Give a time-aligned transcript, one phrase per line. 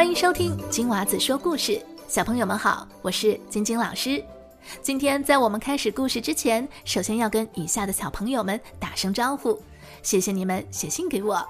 [0.00, 4.24] 欢迎收听金娃子说故事，小朋友们好，我是晶晶老师。
[4.80, 9.60] 今天在我们开始故事之前，首先要跟以下的小朋友们打声招呼，
[10.02, 11.46] 谢谢你们写信给我。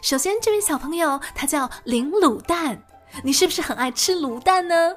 [0.00, 2.82] 首先，这位小朋友他叫林卤蛋，
[3.22, 4.94] 你是不是很爱吃卤蛋呢？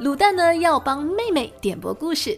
[0.00, 2.36] 卤蛋呢要帮妹妹点播故事。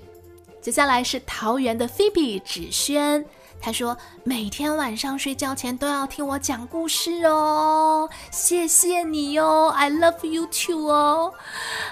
[0.60, 3.24] 接下来是桃园的菲比芷萱。
[3.60, 11.32] 他说：“每天晚上睡觉前都要听我讲故事哦，谢谢你哦，I love you too 哦。”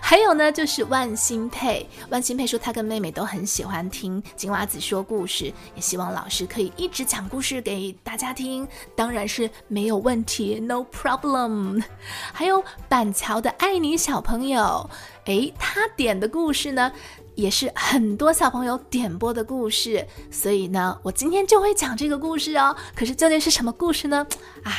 [0.03, 11.83] 还有呢，就是万心佩，万心佩说他跟妹妹都很喜欢听金娃子说故事，也希望老师可以一直讲故事给大家听，当然是没有问题，no problem。
[12.33, 14.91] 还有板桥的爱你小朋友，
[15.25, 16.93] 诶，他点的故事呢？
[17.35, 22.77] 也是很多小朋友点播的故事，所以呢，我今天就会讲这个故事哦。
[22.95, 24.27] 可是究竟是什么故事呢？
[24.65, 24.73] 啊，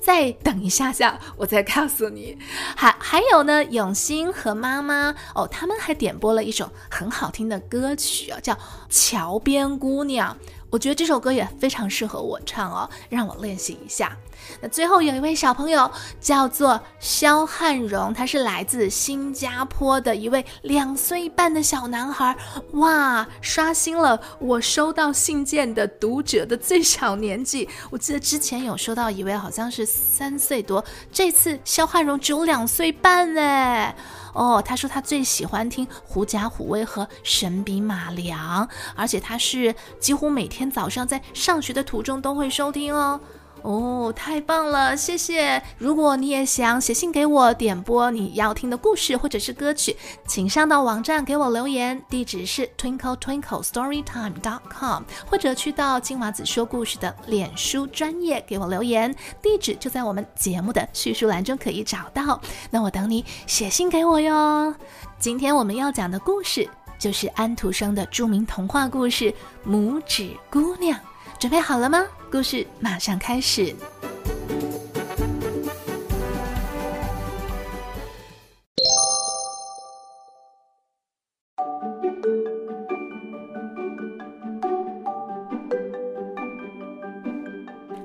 [0.00, 2.36] 再等一下下，我再告诉你。
[2.76, 8.52] 还 还有呢，永兴和妈妈哦，他们还点播了一首很好听的歌曲啊，叫
[8.88, 10.36] 《桥边姑娘》。
[10.72, 14.16] 我觉得这首歌也非常适合我唱哦，让我练习一下。
[14.62, 22.34] 那最后有一位小朋友叫做肖汉荣，他是来自新加坡的一位两岁半的小男孩。
[22.72, 27.68] 哇，刷新了我收到信件的读者的最小年纪。
[27.90, 33.94] 我记得之前有收到一位好像是三岁多，这次肖汉荣只有两岁半哎。
[34.32, 38.66] 哦，他说他最喜欢听《狐假虎威》和《神笔马良》，
[38.96, 43.20] 而且他是几乎每天早上在上学的途中都会收听哦。
[43.62, 45.62] 哦，太棒了，谢谢！
[45.78, 49.96] 如果你也想写信给我点播你要听的故事或者是歌曲，
[50.26, 62.40] 请上到网站给我留言，地址是 twinkle twinkle storytime dot com，或者去到金娃子说故事的脸书专业给我留言，地址就在我们节目的叙述栏中可以找到。
[62.70, 64.74] 那我等你写信给我哟。
[65.20, 69.30] 今天我们要讲的故事就是安徒生的著名童话故事
[69.64, 70.98] 《拇指姑娘》。
[71.42, 72.04] 准备好了吗？
[72.30, 73.74] 故事马上开始。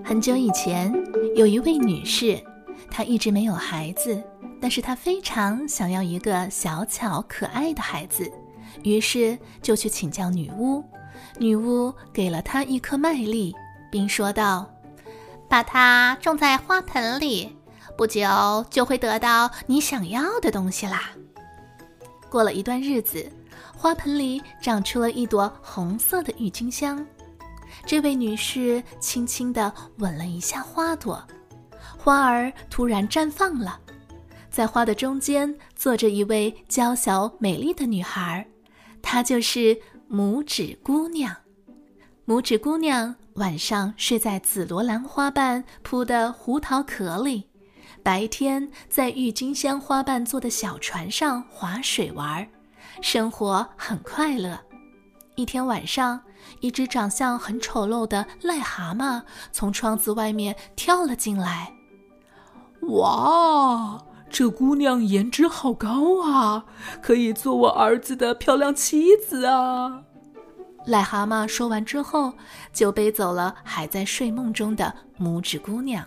[0.04, 0.92] 很久以前，
[1.36, 2.44] 有一位女士，
[2.90, 4.20] 她一直没有孩子，
[4.60, 8.28] 但是她非常想要一个小巧可爱的孩子，
[8.84, 10.84] 于是就去请教女巫。
[11.40, 13.56] 女巫给了他一颗麦粒，
[13.92, 14.70] 并说道
[15.48, 17.56] ：“把它种在花盆里，
[17.98, 21.12] 不久就会得到你想要的东西啦。”
[22.30, 23.32] 过了一段日子，
[23.76, 27.06] 花盆里长出了一朵红色的郁金香。
[27.86, 31.24] 这位女士轻轻地吻了一下花朵，
[31.98, 33.80] 花儿突然绽放了。
[34.50, 38.46] 在花的中间坐着一位娇小美丽的女孩，
[39.02, 39.80] 她就是。
[40.10, 41.36] 拇指姑娘，
[42.26, 47.50] 拇指姑娘晚上睡在紫罗兰花瓣铺的胡桃壳里，
[48.04, 52.48] 白天在郁金香花瓣做的小船上划水玩，
[53.02, 54.58] 生活很快乐。
[55.36, 56.22] 一天晚上，
[56.62, 61.74] 一只长相很丑陋的癞蛤蟆从窗子外面跳了进来。
[62.84, 64.02] 哇！
[64.30, 66.66] 这姑娘颜值好高啊，
[67.02, 70.04] 可以做我儿子的漂亮妻子啊！
[70.86, 72.34] 癞蛤蟆说完之后，
[72.72, 76.06] 就背走了还在睡梦中的拇指姑娘。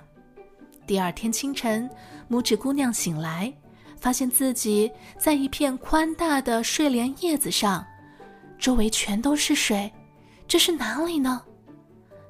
[0.86, 1.90] 第二天清晨，
[2.30, 3.52] 拇指姑娘醒来，
[3.98, 7.84] 发现自己在一片宽大的睡莲叶子上，
[8.58, 9.90] 周围全都是水，
[10.46, 11.42] 这是哪里呢？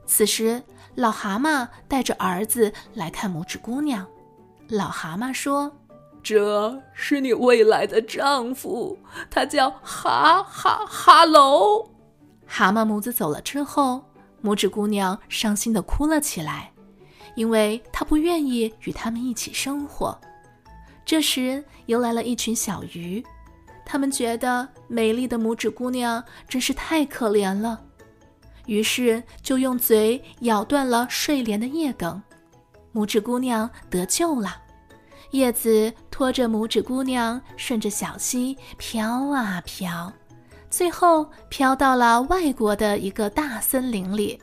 [0.06, 0.62] 此时，
[0.94, 4.06] 老蛤蟆带着儿子来看拇指姑娘。
[4.68, 5.70] 老蛤蟆说。
[6.22, 8.98] 这是你未来的丈夫，
[9.30, 11.90] 他叫哈哈哈喽。
[12.46, 14.04] 蛤蟆母子走了之后，
[14.42, 16.72] 拇指姑娘伤心的哭了起来，
[17.36, 20.18] 因为她不愿意与他们一起生活。
[21.04, 23.24] 这时，游来了一群小鱼，
[23.84, 27.80] 他们觉得美丽的拇指姑娘真是太可怜了，
[28.66, 32.22] 于是就用嘴咬断了睡莲的叶梗，
[32.92, 34.56] 拇指姑娘得救了。
[35.30, 40.12] 叶子拖着拇指姑娘，顺着小溪飘啊飘，
[40.68, 44.40] 最后飘到了外国的一个大森林里。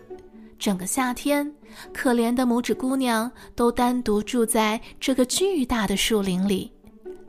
[0.57, 1.53] 整个夏天，
[1.93, 6.71] 可怜的拇指姑娘都单独住在这个巨大的树林里，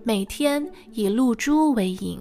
[0.02, 2.18] 每天以露珠为饮，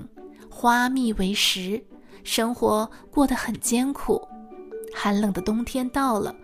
[0.50, 1.82] 花蜜为食，
[2.24, 4.22] 生活过得很艰苦。
[4.94, 6.36] 寒冷的冬天到了，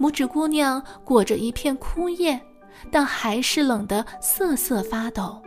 [0.00, 2.40] 拇指姑娘裹着一片枯叶。
[2.90, 5.42] 但还是冷得瑟瑟发抖。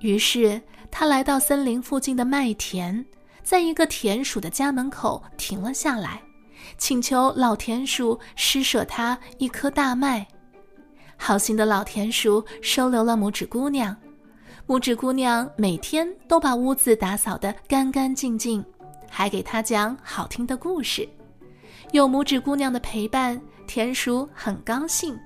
[0.00, 0.60] 于是
[0.90, 3.04] 他来到森林附近的麦田，
[3.42, 6.22] 在一个田鼠的家门口停了下来，
[6.76, 10.26] 请求老田鼠施舍他一颗大麦。
[11.16, 13.96] 好心的老田鼠收留了拇指姑娘，
[14.68, 18.64] 拇指姑娘每天都把屋子打扫得干干净净，
[19.10, 21.08] 还给她讲好听的故事。
[21.90, 25.18] 有拇指姑娘的陪伴，田鼠很高兴。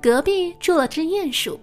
[0.00, 1.58] 隔壁住了只鼹鼠，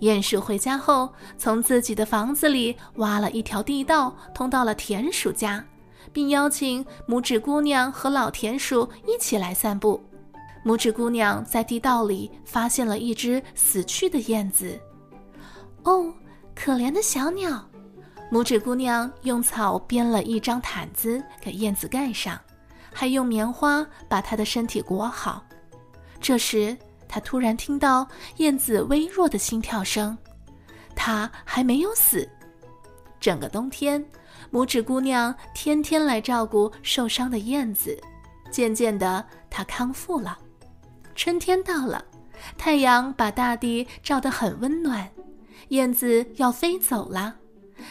[0.00, 5.64] 鼹鼠回家后，从自己的房子里挖了一条地道，通到了田鼠家，
[6.12, 10.02] 并邀请拇指姑娘和老田鼠一起来散步。
[10.64, 14.78] 拇指姑娘在地道里发现了一只死去的燕子。
[15.84, 16.12] 哦，
[16.54, 17.66] 可怜的小鸟！
[18.30, 22.38] 拇指姑娘用草编了一张毯子给燕子盖上，
[22.92, 25.44] 还用棉花把它的身体裹好。
[26.20, 26.76] 这时，
[27.12, 30.16] 他突然听到燕子微弱的心跳声，
[30.96, 32.26] 它还没有死。
[33.20, 34.02] 整个冬天，
[34.50, 38.00] 拇指姑娘天天来照顾受伤的燕子。
[38.50, 40.38] 渐渐的，她康复了。
[41.14, 42.02] 春天到了，
[42.56, 45.06] 太阳把大地照得很温暖，
[45.68, 47.34] 燕子要飞走了。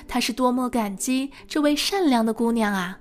[0.07, 2.97] 她是多么感激这位善良的姑娘啊！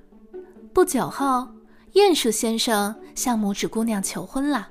[0.75, 1.49] 不久后，
[1.95, 4.69] 鼹鼠先生向拇指姑娘求婚了。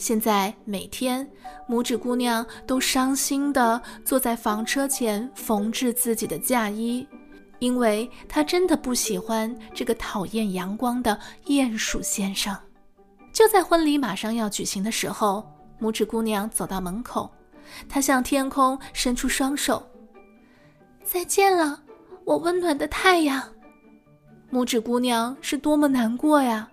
[0.00, 1.30] 现在每天，
[1.68, 7.06] 拇指姑娘都伤心地坐在房车前缝制自己的嫁衣，
[7.58, 12.56] 因为她真的不喜欢这个讨厌阳光的鼹鼠先生。
[13.30, 15.46] 就在婚礼马上要举行的时候，
[15.78, 17.30] 拇指姑娘走到门口，
[17.86, 19.86] 她向天空伸出双手
[21.04, 21.78] ：“再见了，
[22.24, 23.42] 我温暖的太阳。”
[24.50, 26.70] 拇指姑娘是多么难过呀！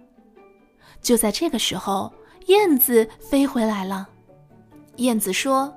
[1.01, 2.12] 就在这个时候，
[2.48, 4.08] 燕子飞回来了。
[4.98, 5.74] 燕子说：“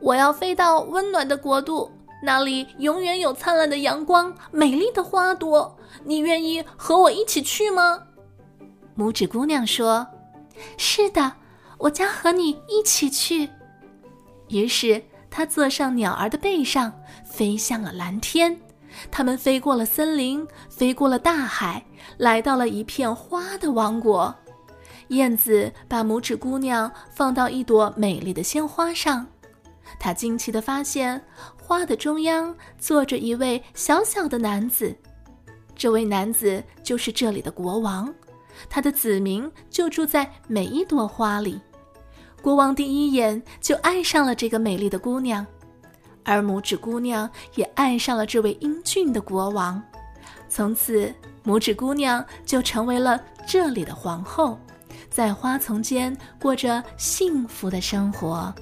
[0.00, 1.90] 我要飞到温暖的国度，
[2.22, 5.74] 那里永远有灿烂的阳光、美丽的花朵。
[6.04, 7.98] 你愿意和我一起去吗？”
[8.96, 10.06] 拇指姑娘说
[10.76, 11.32] ：“是的，
[11.78, 13.48] 我将和你一起去。”
[14.48, 16.92] 于是她坐上鸟儿的背上，
[17.24, 18.58] 飞向了蓝天。
[19.10, 21.84] 他们飞过了森林，飞过了大海，
[22.18, 24.34] 来到了一片花的王国。
[25.12, 29.26] 燕子把拇指姑娘放到一朵美丽的鲜花上，
[29.98, 31.22] 她惊奇地发现，
[31.62, 34.94] 花的中央坐着一位小小的男子。
[35.74, 38.12] 这位男子就是这里的国王。
[38.68, 41.58] 他的子民就住在每一朵花里，
[42.42, 45.44] 国王第一眼就爱上了这个美丽的姑娘，
[46.22, 49.82] 而拇指姑娘也爱上了这位英俊的国王。
[50.48, 51.12] 从此，
[51.44, 54.60] 拇指姑娘就成为了这里的皇后，
[55.12, 58.52] 在花丛间过着幸福的生活。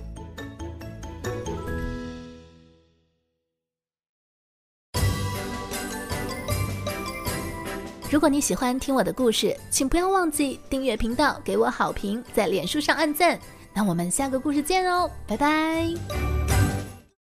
[8.11, 13.39] 如果你喜欢听我的故事，请不要忘记订阅频道，给我好评，在脸书上按赞。
[13.73, 16.40] 那我们下个故事见哦，拜拜。